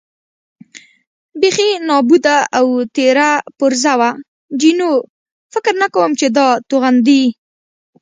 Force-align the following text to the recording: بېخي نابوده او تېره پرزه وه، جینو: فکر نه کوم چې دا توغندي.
بېخي 1.39 1.69
نابوده 1.87 2.37
او 2.57 2.67
تېره 2.95 3.31
پرزه 3.57 3.93
وه، 3.99 4.09
جینو: 4.61 4.91
فکر 5.53 5.73
نه 5.81 5.87
کوم 5.93 6.11
چې 6.19 6.27
دا 6.37 6.47
توغندي. 6.69 7.23